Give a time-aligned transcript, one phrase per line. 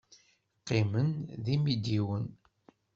[0.59, 1.09] Qqimen
[1.43, 2.25] d imidiwen.